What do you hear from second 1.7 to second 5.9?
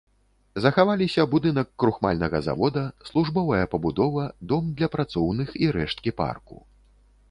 крухмальнага завода, службовая пабудова, дом для працоўных і